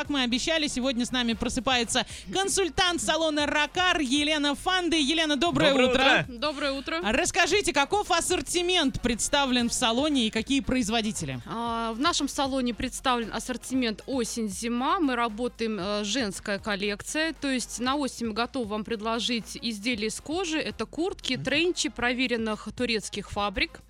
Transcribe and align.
как 0.00 0.08
мы 0.08 0.22
обещали, 0.22 0.66
сегодня 0.66 1.04
с 1.04 1.12
нами 1.12 1.34
просыпается 1.34 2.06
консультант 2.32 3.02
салона 3.02 3.44
Ракар 3.44 4.00
Елена 4.00 4.54
Фанды. 4.54 4.96
Елена, 4.98 5.36
доброе, 5.36 5.72
Доброе 5.72 5.88
утро. 5.90 6.00
утро. 6.00 6.26
Доброе 6.38 6.72
утро. 6.72 7.00
Расскажите, 7.02 7.74
каков 7.74 8.10
ассортимент 8.10 9.02
представлен 9.02 9.68
в 9.68 9.74
салоне 9.74 10.26
и 10.26 10.30
какие 10.30 10.60
производители? 10.60 11.38
А, 11.44 11.92
В 11.92 12.00
нашем 12.00 12.28
салоне 12.28 12.72
представлен 12.72 13.30
ассортимент 13.30 14.02
осень-зима. 14.06 15.00
Мы 15.00 15.16
работаем 15.16 15.76
э, 15.78 16.02
женская 16.04 16.58
коллекция. 16.58 17.34
То 17.34 17.48
есть 17.48 17.78
на 17.78 17.96
осень 17.96 18.28
мы 18.28 18.32
готовы 18.32 18.70
вам 18.70 18.84
предложить 18.84 19.58
изделия 19.60 20.06
из 20.06 20.18
кожи. 20.22 20.58
Это 20.58 20.86
куртки, 20.86 21.36
тренчи 21.36 21.90
проверенных 21.90 22.68
турецких 22.74 23.30
фабрик. 23.30 23.82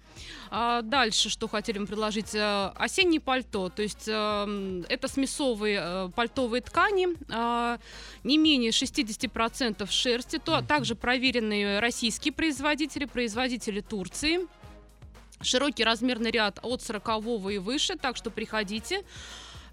А 0.51 0.83
Дальше, 0.83 1.31
что 1.31 1.47
хотели 1.47 1.79
мы 1.79 1.87
предложить, 1.87 2.35
э, 2.35 2.73
осеннее 2.75 3.21
пальто, 3.21 3.69
то 3.69 3.83
есть 3.83 4.09
э, 4.09 4.83
это 4.89 5.07
смесовые 5.07 5.81
э, 5.81 6.11
пальтовые 6.15 6.61
ткани, 6.61 7.09
а, 7.31 7.79
не 8.25 8.37
менее 8.37 8.73
60% 8.73 9.89
шерсти, 9.91 10.39
то 10.39 10.61
также 10.63 10.97
проверенные 10.97 11.79
российские 11.79 12.33
производители, 12.33 13.05
производители 13.05 13.81
Турции. 13.81 14.41
Широкий 15.41 15.85
размерный 15.85 16.33
ряд 16.33 16.59
от 16.63 16.83
40 16.83 17.09
и 17.53 17.59
выше, 17.59 17.97
так 17.97 18.17
что 18.17 18.31
приходите. 18.31 19.05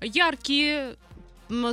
Яркие 0.01 0.95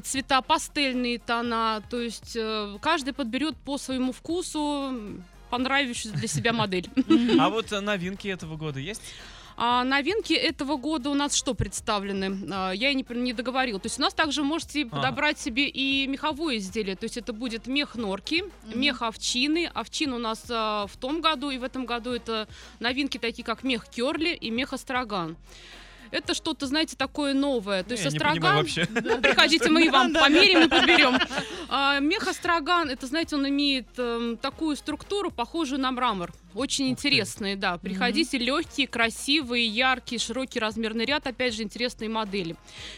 цвета, 0.03 0.41
пастельные 0.41 1.19
тона, 1.19 1.83
то 1.91 2.01
есть 2.01 2.37
каждый 2.81 3.13
подберет 3.13 3.57
по 3.57 3.77
своему 3.77 4.13
вкусу 4.13 5.21
понравившуюся 5.55 6.17
для 6.19 6.29
себя 6.29 6.53
модель. 6.53 6.89
А 7.39 7.49
вот 7.49 7.71
э, 7.73 7.81
новинки 7.81 8.27
этого 8.29 8.57
года 8.57 8.81
есть? 8.81 9.03
А 9.57 9.85
новинки 9.85 10.33
этого 10.33 10.77
года 10.77 11.11
у 11.11 11.15
нас 11.15 11.33
что 11.37 11.55
представлены? 11.55 12.37
А, 12.51 12.73
Я 12.73 12.91
и 12.91 12.95
не, 12.97 13.05
не 13.11 13.33
договорила. 13.33 13.79
То 13.79 13.87
есть 13.87 13.99
у 14.01 14.03
нас 14.03 14.13
также 14.13 14.43
можете 14.43 14.83
Ага. 14.83 14.97
подобрать 14.97 15.39
себе 15.39 15.69
и 15.69 16.09
меховое 16.09 16.57
изделие. 16.57 16.97
То 16.97 17.05
есть 17.05 17.17
это 17.17 17.33
будет 17.33 17.69
мех 17.69 17.95
норки, 17.95 18.43
Мгм. 18.43 18.81
мех 18.81 19.03
овчины. 19.03 19.71
Овчин 19.73 20.13
у 20.13 20.19
нас 20.19 20.45
а, 20.51 20.87
в 20.89 20.97
том 20.97 21.21
году 21.21 21.51
и 21.51 21.59
в 21.59 21.63
этом 21.63 21.87
году 21.87 22.11
это 22.11 22.49
новинки 22.81 23.19
такие, 23.19 23.45
как 23.45 23.63
мех 23.63 23.87
керли 23.89 24.31
и 24.35 24.51
мех 24.51 24.73
остроган. 24.73 25.37
Это 26.11 26.33
что-то, 26.35 26.67
знаете, 26.67 26.95
такое 26.97 27.35
новое. 27.35 27.83
То 27.83 27.93
есть 27.93 28.05
Я 28.05 28.11
не 28.11 28.19
понимаю 28.19 28.61
остроган... 28.61 28.95
вообще. 28.95 29.21
Приходите, 29.23 29.69
мы 29.71 29.87
и 29.87 29.89
вам 29.89 30.13
померим 30.13 30.63
и 30.63 30.69
подберем. 30.69 31.19
А, 31.77 31.99
мех 31.99 32.29
остроган, 32.29 32.89
это, 32.89 33.09
знаете, 33.09 33.35
он 33.35 33.49
имеет 33.49 33.99
эм, 33.99 34.37
такую 34.37 34.77
структуру, 34.77 35.33
похожую 35.33 35.81
на 35.81 35.91
мрамор. 35.91 36.33
Очень 36.55 36.93
Ух 36.93 37.01
ты. 37.01 37.09
интересные, 37.09 37.57
да. 37.57 37.79
Приходите, 37.79 38.39
легкие, 38.39 38.87
красивые, 38.87 39.67
яркие, 39.67 40.19
широкий 40.19 40.61
размерный 40.61 41.05
ряд, 41.05 41.27
опять 41.27 41.55
же, 41.55 41.63
интересные 41.63 42.09
модели. 42.09 42.57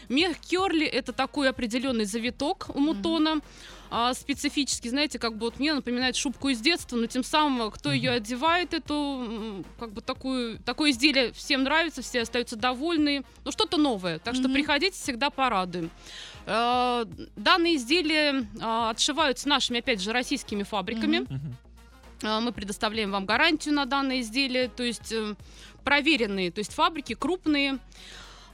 Мех 0.09 0.37
керли 0.39 0.85
это 0.85 1.11
такой 1.13 1.49
определенный 1.49 2.05
завиток 2.05 2.67
у 2.75 2.79
мутона. 2.79 3.41
а, 3.89 4.13
специфический, 4.13 4.89
знаете, 4.89 5.17
как 5.17 5.37
бы 5.37 5.45
вот 5.45 5.59
мне 5.59 5.73
напоминает 5.73 6.17
шубку 6.17 6.49
из 6.49 6.59
детства, 6.59 6.97
но 6.97 7.05
тем 7.05 7.23
самым, 7.23 7.71
кто 7.71 7.89
ее 7.89 8.11
одевает, 8.11 8.73
эту, 8.73 9.63
как 9.79 9.93
бы 9.93 10.01
такую, 10.01 10.59
такое 10.59 10.91
изделие 10.91 11.31
всем 11.31 11.63
нравится, 11.63 12.01
все 12.01 12.21
остаются 12.23 12.57
довольны. 12.57 13.23
Ну, 13.45 13.51
что-то 13.53 13.77
новое. 13.77 14.19
Так 14.19 14.35
что 14.35 14.49
Мгм. 14.49 14.53
приходите, 14.55 14.93
всегда 14.97 15.29
порадуем. 15.29 15.89
Э, 16.47 17.05
Данные 17.37 17.77
изделия 17.77 18.45
а, 18.59 18.89
отшиваются 18.89 19.47
нашими, 19.47 19.79
опять 19.79 20.01
же, 20.01 20.11
российскими 20.11 20.63
фабриками. 20.63 21.19
Мгм. 21.19 21.55
А, 22.23 22.39
Мы 22.39 22.51
предоставляем 22.51 23.11
вам 23.11 23.25
гарантию 23.25 23.73
на 23.75 23.85
данное 23.85 24.21
изделие, 24.21 24.69
то 24.69 24.83
есть 24.83 25.11
э, 25.11 25.35
проверенные, 25.83 26.51
то 26.51 26.59
есть 26.59 26.73
фабрики 26.73 27.13
крупные. 27.13 27.79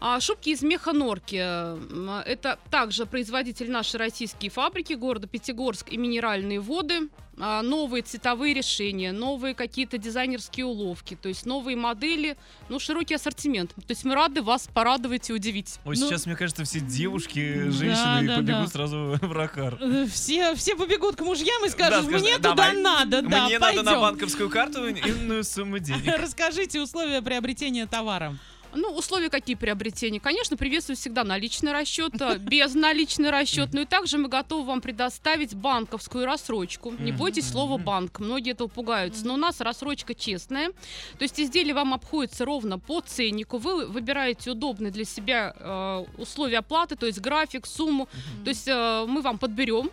А 0.05 0.19
шубки 0.19 0.49
из 0.49 0.61
механорки. 0.61 1.37
м, 1.37 2.09
Это 2.25 2.59
также 2.69 3.05
производитель 3.05 3.71
нашей 3.71 3.95
российские 3.95 4.51
фабрики 4.51 4.91
города 4.93 5.27
Пятигорск 5.27 5.93
и 5.93 5.97
минеральные 5.97 6.59
воды. 6.59 7.07
А, 7.39 7.61
Новые 7.61 8.03
цветовые 8.03 8.53
решения, 8.53 9.13
новые 9.13 9.55
какие-то 9.55 9.97
дизайнерские 9.97 10.65
уловки, 10.67 11.17
то 11.19 11.29
есть 11.29 11.45
новые 11.47 11.75
модели, 11.77 12.37
ну, 12.69 12.77
широкий 12.79 13.15
ассортимент. 13.15 13.73
То 13.73 13.81
есть 13.89 14.03
мы 14.03 14.13
рады 14.13 14.43
вас 14.43 14.67
порадовать 14.71 15.29
и 15.29 15.33
удивить. 15.33 15.79
Ой, 15.85 15.95
Ну, 15.97 16.07
сейчас, 16.09 16.25
мне 16.27 16.35
кажется, 16.35 16.63
все 16.65 16.79
девушки, 16.81 17.63
да, 17.65 17.71
женщины 17.71 18.27
да, 18.27 18.35
побегут 18.35 18.65
да. 18.65 18.67
сразу 18.67 19.17
в 19.19 19.31
Ракар. 19.31 19.77
Э, 19.81 20.05
Все, 20.11 20.53
все 20.55 20.75
побегут 20.75 21.15
к 21.15 21.21
мужьям 21.21 21.65
и 21.65 21.69
скажут, 21.69 22.03
скажут, 22.03 22.21
мне 22.21 22.35
туда 22.35 22.53
«Давай, 22.55 22.75
надо, 22.77 23.21
да, 23.23 23.45
Мне 23.45 23.57
надо 23.57 23.77
на 23.77 23.83
пойдем». 23.83 24.01
банковскую 24.01 24.49
карту 24.51 24.85
иную 24.85 25.43
сумму 25.45 25.79
денег. 25.79 26.13
Расскажите 26.17 26.81
условия 26.81 27.21
приобретения 27.23 27.87
товара. 27.87 28.37
Ну, 28.75 28.89
условия 28.91 29.29
какие 29.29 29.55
приобретения? 29.55 30.19
Конечно, 30.19 30.57
приветствую 30.57 30.97
всегда 30.97 31.23
наличный 31.23 31.71
расчет, 31.71 32.19
а, 32.21 32.37
безналичный 32.39 33.29
расчет. 33.29 33.69
Ну 33.73 33.81
и 33.81 33.85
также 33.85 34.17
мы 34.17 34.29
готовы 34.29 34.65
вам 34.65 34.81
предоставить 34.81 35.55
банковскую 35.55 36.25
рассрочку. 36.25 36.91
Не 36.91 37.11
бойтесь 37.11 37.49
слова 37.49 37.77
банк, 37.77 38.19
многие 38.19 38.51
этого 38.51 38.67
пугаются. 38.67 39.25
Но 39.25 39.35
у 39.35 39.37
нас 39.37 39.61
рассрочка 39.61 40.13
честная. 40.15 40.69
То 41.17 41.23
есть 41.23 41.39
изделие 41.39 41.73
вам 41.73 41.93
обходится 41.93 42.45
ровно 42.45 42.79
по 42.79 43.01
ценнику. 43.01 43.57
Вы 43.57 43.85
выбираете 43.85 44.51
удобные 44.51 44.91
для 44.91 45.05
себя 45.05 45.53
э, 45.57 46.05
условия 46.17 46.59
оплаты, 46.59 46.95
то 46.95 47.05
есть 47.05 47.19
график, 47.19 47.65
сумму. 47.65 48.07
То 48.43 48.49
есть 48.49 48.67
э, 48.67 49.05
мы 49.07 49.21
вам 49.21 49.37
подберем 49.37 49.89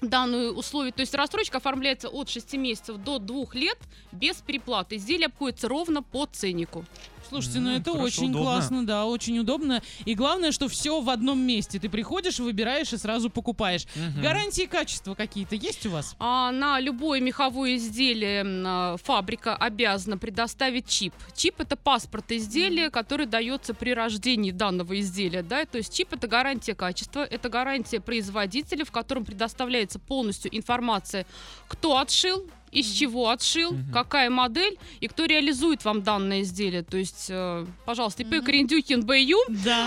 данную 0.00 0.54
условие. 0.54 0.92
То 0.92 1.00
есть 1.00 1.14
рассрочка 1.14 1.58
оформляется 1.58 2.08
от 2.08 2.28
6 2.28 2.54
месяцев 2.54 2.96
до 2.98 3.18
2 3.18 3.46
лет 3.54 3.78
без 4.10 4.36
переплаты. 4.36 4.96
Изделие 4.96 5.26
обходится 5.26 5.68
ровно 5.68 6.02
по 6.02 6.26
ценнику. 6.26 6.84
Слушайте, 7.32 7.60
ну 7.60 7.70
М, 7.70 7.76
это 7.80 7.90
хорошо, 7.92 8.04
очень 8.04 8.24
удобно. 8.30 8.40
классно, 8.42 8.86
да, 8.86 9.06
очень 9.06 9.38
удобно. 9.38 9.82
И 10.04 10.14
главное, 10.14 10.52
что 10.52 10.68
все 10.68 11.00
в 11.00 11.08
одном 11.08 11.40
месте. 11.40 11.78
Ты 11.78 11.88
приходишь, 11.88 12.38
выбираешь 12.38 12.92
и 12.92 12.98
сразу 12.98 13.30
покупаешь. 13.30 13.86
Мгм. 13.96 14.20
Гарантии 14.20 14.66
качества 14.66 15.14
какие-то 15.14 15.54
есть 15.56 15.86
у 15.86 15.90
вас? 15.90 16.14
А 16.18 16.50
на 16.52 16.78
любое 16.78 17.20
меховое 17.20 17.76
изделие 17.76 18.44
а, 18.66 18.96
фабрика 19.02 19.56
обязана 19.56 20.18
предоставить 20.18 20.86
чип. 20.86 21.14
Чип 21.34 21.60
это 21.60 21.76
паспорт 21.76 22.30
изделия, 22.32 22.90
который 22.90 23.24
дается 23.24 23.72
при 23.72 23.94
рождении 23.94 24.50
данного 24.50 25.00
изделия. 25.00 25.42
Да? 25.42 25.64
То 25.64 25.78
есть 25.78 25.96
чип 25.96 26.12
это 26.12 26.26
гарантия 26.28 26.74
качества, 26.74 27.24
это 27.24 27.48
гарантия 27.48 28.00
производителя, 28.00 28.84
в 28.84 28.90
котором 28.90 29.24
предоставляется 29.24 29.98
полностью 29.98 30.54
информация, 30.54 31.24
кто 31.68 31.96
отшил, 31.98 32.46
из 32.72 32.90
чего 32.90 33.28
отшил, 33.28 33.76
какая 33.92 34.30
модель 34.30 34.78
и 35.00 35.06
кто 35.06 35.26
реализует 35.26 35.84
вам 35.84 36.02
данное 36.02 36.40
изделие. 36.40 36.82
То 36.82 36.96
есть, 36.96 37.26
э, 37.28 37.66
пожалуйста, 37.84 38.22
ИП. 38.22 38.44
Крендюкин 38.44 39.02
БЮ 39.04 39.38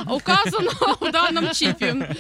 указано 0.10 0.70
в 1.02 1.12
данном 1.12 1.52
чипе. 1.54 2.16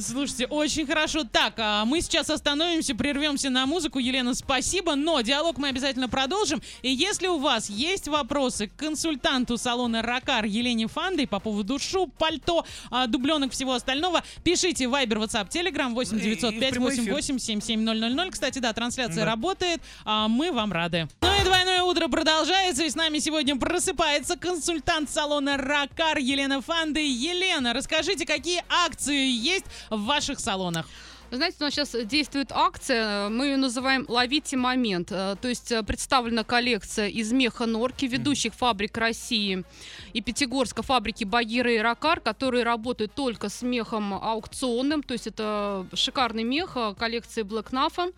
Слушайте, 0.00 0.46
очень 0.46 0.86
хорошо. 0.86 1.24
Так, 1.24 1.54
а 1.58 1.84
мы 1.84 2.00
сейчас 2.00 2.30
остановимся, 2.30 2.94
прервемся 2.94 3.50
на 3.50 3.66
музыку. 3.66 3.98
Елена, 3.98 4.34
спасибо, 4.34 4.94
но 4.94 5.20
диалог 5.20 5.58
мы 5.58 5.68
обязательно 5.68 6.08
продолжим. 6.08 6.62
И 6.80 6.90
если 6.90 7.26
у 7.26 7.38
вас 7.38 7.68
есть 7.68 8.08
вопросы 8.08 8.68
к 8.68 8.76
консультанту 8.76 9.58
салона 9.58 10.00
Ракар 10.00 10.46
Елене 10.46 10.86
Фандой 10.86 11.26
по 11.26 11.40
поводу 11.40 11.78
шуб, 11.78 12.14
пальто, 12.16 12.64
а, 12.90 13.06
дубленок, 13.06 13.52
всего 13.52 13.74
остального, 13.74 14.22
пишите 14.42 14.84
Viber, 14.84 15.18
WhatsApp, 15.24 15.50
Telegram 15.50 15.92
8 15.92 16.16
И- 16.16 16.20
и 16.20 16.20
в 16.20 16.24
905 16.24 16.70
прямой 16.70 16.94
эфир. 16.94 17.12
88 17.12 17.38
77 17.38 18.30
Кстати, 18.30 18.60
да, 18.60 18.72
трансляция 18.72 19.24
Да. 19.24 19.30
работает, 19.30 19.82
а 20.04 20.28
мы 20.28 20.52
вам 20.52 20.72
рады. 20.72 21.08
Ну 21.20 21.28
и 21.40 21.44
двойное 21.44 21.82
утро 21.82 22.08
продолжается, 22.08 22.84
и 22.84 22.90
с 22.90 22.94
нами 22.94 23.18
сегодня 23.18 23.56
просыпается 23.56 24.36
консультант 24.36 25.10
салона 25.10 25.56
Ракар 25.58 26.16
Елена 26.18 26.62
Фанды. 26.62 27.00
Елена, 27.00 27.74
расскажите, 27.74 28.24
какие 28.24 28.64
акции 28.68 29.28
есть 29.28 29.66
в 29.90 30.04
ваших 30.04 30.40
салонах? 30.40 30.86
Вы 31.32 31.38
знаете, 31.38 31.56
у 31.60 31.64
нас 31.64 31.72
сейчас 31.72 31.96
действует 32.04 32.52
акция, 32.52 33.30
мы 33.30 33.46
ее 33.46 33.56
называем 33.56 34.04
«Ловите 34.06 34.58
момент». 34.58 35.10
Э, 35.10 35.34
То 35.40 35.48
есть 35.48 35.72
э, 35.72 35.82
представлена 35.82 36.44
коллекция 36.44 37.08
из 37.08 37.32
меха 37.32 37.64
норки 37.64 38.04
ведущих 38.04 38.52
фабрик 38.52 38.98
России 38.98 39.64
и 40.12 40.20
Пятигорска 40.20 40.82
фабрики 40.82 41.24
Багира 41.24 41.72
и 41.72 41.78
Ракар, 41.78 42.20
которые 42.20 42.64
работают 42.64 43.14
только 43.14 43.48
с 43.48 43.62
мехом 43.62 44.12
аукционным. 44.12 45.02
То 45.02 45.14
есть 45.14 45.26
это 45.26 45.86
шикарный 45.94 46.42
мех 46.42 46.72
э, 46.76 46.94
коллекции 46.98 47.44
Black. 47.44 48.12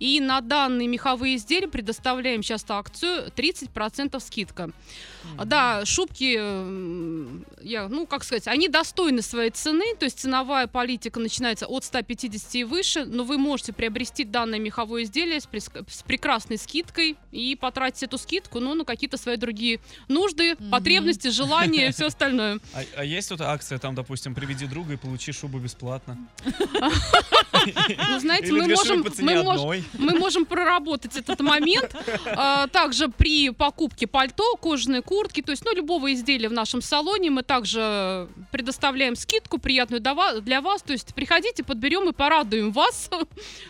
И 0.00 0.18
на 0.18 0.40
данные 0.40 0.88
меховые 0.88 1.36
изделия 1.36 1.68
предоставляем 1.68 2.42
сейчас 2.42 2.64
акцию 2.68 3.28
30% 3.36 4.18
скидка. 4.18 4.72
Да, 5.44 5.84
шубки, 5.84 6.34
я, 7.62 7.88
ну, 7.88 8.06
как 8.06 8.24
сказать, 8.24 8.48
они 8.48 8.68
достойны 8.68 9.22
своей 9.22 9.50
цены, 9.50 9.94
то 9.96 10.06
есть 10.06 10.18
ценовая 10.18 10.66
политика 10.66 11.20
начинается 11.20 11.66
от 11.66 11.84
150 11.84 12.47
и 12.54 12.64
выше, 12.64 13.04
но 13.04 13.24
вы 13.24 13.38
можете 13.38 13.72
приобрести 13.72 14.24
данное 14.24 14.58
меховое 14.58 15.02
изделие 15.02 15.40
с, 15.40 15.46
прес- 15.46 15.70
с 15.88 16.02
прекрасной 16.02 16.56
скидкой 16.58 17.16
и 17.32 17.54
потратить 17.56 18.02
эту 18.04 18.18
скидку, 18.18 18.60
ну, 18.60 18.74
на 18.74 18.84
какие-то 18.84 19.16
свои 19.16 19.36
другие 19.36 19.80
нужды, 20.08 20.54
Мгм. 20.58 20.70
потребности, 20.70 21.28
желания 21.28 21.88
и 21.88 21.92
все 21.92 22.06
остальное. 22.06 22.58
А, 22.74 22.82
а 22.96 23.04
есть 23.04 23.30
вот 23.30 23.40
акция, 23.40 23.78
там, 23.78 23.94
допустим, 23.94 24.34
приведи 24.34 24.66
друга 24.66 24.94
и 24.94 24.96
получи 24.96 25.32
шубу 25.32 25.58
бесплатно? 25.58 26.16
Ну, 28.10 28.18
знаете, 28.18 28.52
мы 28.52 28.66
можем, 28.68 29.04
мы, 29.20 29.32
мож- 29.34 29.54
одной? 29.54 29.84
мы 29.98 30.14
можем 30.18 30.44
проработать 30.44 31.16
этот 31.16 31.40
момент. 31.40 31.94
А, 32.36 32.66
Также 32.68 33.08
при 33.08 33.50
покупке 33.50 34.06
пальто, 34.06 34.56
кожаной 34.56 35.02
куртки, 35.02 35.42
то 35.42 35.50
есть, 35.52 35.64
ну, 35.64 35.74
любого 35.74 36.12
изделия 36.12 36.48
в 36.48 36.52
нашем 36.52 36.82
салоне, 36.82 37.30
мы 37.30 37.42
также 37.42 38.28
предоставляем 38.52 39.16
скидку 39.16 39.58
приятную 39.58 40.00
для 40.00 40.14
ва- 40.14 40.40
для 40.40 40.60
вас. 40.60 40.82
То 40.82 40.92
есть, 40.92 41.14
приходите, 41.14 41.62
подберем 41.64 42.08
и 42.08 42.12
порадуем 42.12 42.72
вас 42.72 43.10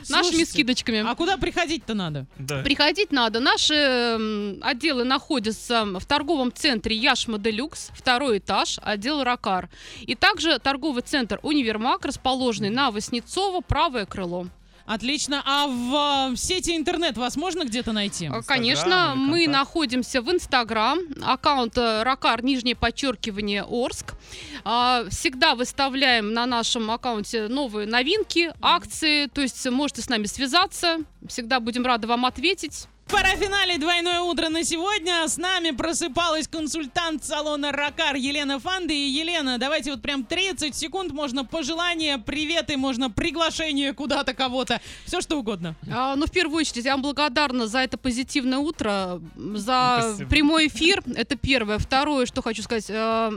нашими 0.09 0.45
скидочками. 0.45 1.05
А 1.09 1.15
куда 1.15 1.37
приходить-то 1.37 1.95
надо? 1.95 2.27
Да. 2.39 2.63
Приходить 2.63 3.13
надо. 3.13 3.41
Наши 3.41 4.19
отделы 4.63 5.05
находятся 5.05 5.85
в 5.85 6.05
торговом 6.07 6.53
центре 6.53 6.97
Яшма 6.97 7.39
Делюкс, 7.39 7.91
второй 7.95 8.39
этаж, 8.39 8.79
отдел 8.83 9.23
Ракар. 9.23 9.69
И 10.01 10.15
также 10.15 10.59
торговый 10.59 11.03
центр 11.03 11.39
Универмаг, 11.43 12.05
расположенный 12.05 12.71
на 12.71 12.91
Воснецово, 12.91 13.61
правое 13.61 14.07
крыло. 14.09 14.47
Отлично. 14.89 15.43
А 15.45 15.67
в, 15.67 16.33
э, 16.33 16.37
сети 16.37 16.75
интернет 16.75 17.19
вас 17.19 17.37
можно 17.37 17.65
где-то 17.65 17.93
найти? 17.93 18.27
А, 18.27 18.39
Инстаграм 18.39 18.45
Конечно, 18.47 19.13
мы 19.15 19.47
находимся 19.47 20.23
в 20.23 20.33
Инстаграм, 20.33 20.99
аккаунт 21.23 21.77
э, 21.77 22.03
Ракар, 22.05 22.43
нижнее 22.43 22.75
подчеркивание, 22.75 23.65
Орск. 23.69 24.15
А, 24.65 25.05
Всегда 25.11 25.55
выставляем 25.55 26.33
на 26.33 26.47
нашем 26.47 26.91
аккаунте 26.91 27.49
новые 27.49 27.87
новинки, 27.87 28.51
акции, 28.63 29.27
то 29.27 29.43
есть 29.43 29.69
можете 29.69 30.01
с 30.01 30.09
нами 30.09 30.25
связаться, 30.25 31.01
всегда 31.29 31.61
будем 31.61 31.85
рады 31.85 32.07
вам 32.07 32.25
ответить. 32.25 32.87
Пора 33.09 33.31
финале 33.37 33.79
«Двойное 33.79 34.21
утро» 34.21 34.49
на 34.51 34.65
сегодня. 34.65 35.27
С 35.27 35.39
нами 35.39 35.71
просыпалась 35.71 36.47
консультант 36.47 37.25
салона 37.25 37.73
«Ракар» 37.73 38.17
Елена 38.17 38.59
Фанды. 38.61 38.95
И, 38.95 39.09
Елена, 39.11 39.57
давайте 39.59 39.91
вот 39.93 40.03
прям 40.03 40.25
30 40.25 40.75
секунд, 40.75 41.13
можно 41.13 41.45
пожелания, 41.45 42.19
приветы, 42.19 42.77
можно 42.77 43.11
приглашение 43.11 43.95
куда-то 43.95 44.35
кого-то. 44.35 44.81
Все 45.07 45.21
что 45.23 45.37
угодно. 45.39 45.75
А, 45.91 46.17
Ну, 46.17 46.27
в 46.27 46.31
первую 46.31 46.59
очередь, 46.59 46.85
я 46.85 46.93
вам 46.93 47.03
благодарна 47.03 47.67
за 47.67 47.79
это 47.79 47.97
позитивное 47.97 48.59
утро, 48.59 49.21
за 49.37 50.01
Спасибо. 50.03 50.29
прямой 50.31 50.67
эфир. 50.67 51.03
Это 51.17 51.37
первое. 51.37 51.79
Второе, 51.79 52.27
что 52.27 52.43
хочу 52.43 52.63
сказать. 52.63 52.87
э, 52.91 53.31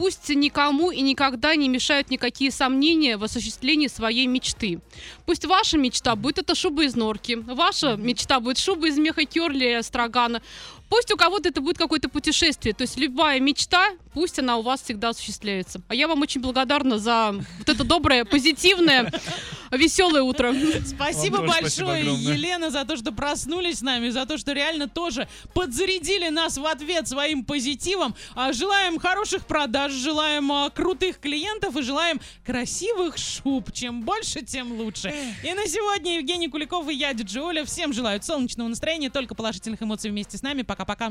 Пусть 0.00 0.30
никому 0.30 0.90
и 0.90 1.02
никогда 1.02 1.54
не 1.54 1.68
мешают 1.68 2.08
никакие 2.08 2.50
сомнения 2.50 3.18
в 3.18 3.24
осуществлении 3.24 3.86
своей 3.86 4.26
мечты. 4.26 4.80
Пусть 5.26 5.44
ваша 5.44 5.76
мечта 5.76 6.16
будет 6.16 6.38
это 6.38 6.54
шуба 6.54 6.84
из 6.84 6.96
норки, 6.96 7.34
ваша 7.34 7.96
мечта 7.96 8.40
будет 8.40 8.56
шуба 8.56 8.88
из 8.88 8.96
меха 8.96 9.26
Кёрли, 9.26 9.82
Страгана. 9.82 10.40
Пусть 10.88 11.12
у 11.12 11.18
кого-то 11.18 11.50
это 11.50 11.60
будет 11.60 11.76
какое-то 11.76 12.08
путешествие. 12.08 12.72
То 12.72 12.80
есть 12.84 12.96
любая 12.96 13.40
мечта, 13.40 13.90
пусть 14.14 14.38
она 14.38 14.56
у 14.56 14.62
вас 14.62 14.80
всегда 14.80 15.10
осуществляется. 15.10 15.82
А 15.88 15.94
я 15.94 16.08
вам 16.08 16.22
очень 16.22 16.40
благодарна 16.40 16.98
за 16.98 17.32
вот 17.58 17.68
это 17.68 17.84
доброе, 17.84 18.24
позитивное, 18.24 19.12
веселое 19.70 20.22
утро. 20.22 20.54
Спасибо 20.86 21.38
большое. 21.38 22.04
Елена, 22.04 22.70
за 22.70 22.84
то, 22.84 22.96
что 22.96 23.12
проснулись 23.12 23.78
с 23.78 23.82
нами, 23.82 24.10
за 24.10 24.26
то, 24.26 24.38
что 24.38 24.52
реально 24.52 24.88
тоже 24.88 25.28
подзарядили 25.54 26.28
нас 26.28 26.58
в 26.58 26.66
ответ 26.66 27.08
своим 27.08 27.44
позитивом. 27.44 28.14
А, 28.34 28.52
Желаем 28.52 28.98
хороших 28.98 29.46
продаж, 29.46 29.92
желаем 29.92 30.50
а, 30.52 30.70
крутых 30.70 31.18
клиентов 31.18 31.76
и 31.76 31.82
желаем 31.82 32.20
красивых 32.44 33.16
шуб. 33.16 33.72
Чем 33.72 34.02
больше, 34.02 34.42
тем 34.42 34.72
лучше. 34.72 35.14
И 35.42 35.52
на 35.52 35.66
сегодня 35.66 36.16
Евгений 36.16 36.48
Куликов 36.48 36.88
и 36.88 36.94
я, 36.94 37.14
Диджи 37.14 37.40
Оля, 37.40 37.64
всем 37.64 37.92
желают 37.92 38.24
солнечного 38.24 38.68
настроения, 38.68 39.10
только 39.10 39.34
положительных 39.34 39.82
эмоций 39.82 40.10
вместе 40.10 40.36
с 40.36 40.42
нами. 40.42 40.62
Пока-пока. 40.62 41.10